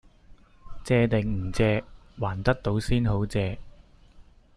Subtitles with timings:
[0.83, 1.83] 借定唔借？
[2.19, 3.59] 還得到先好借！